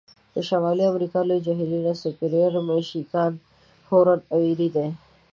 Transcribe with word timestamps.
د 0.33 0.35
شمالي 0.49 0.83
امریکا 0.91 1.19
لوی 1.27 1.39
جهیلونه 1.45 1.91
سوپریر، 2.01 2.53
میشیګان، 2.67 3.33
هورن 3.87 4.19
او 4.31 4.37
ایري 4.47 4.69
دي. 4.75 4.87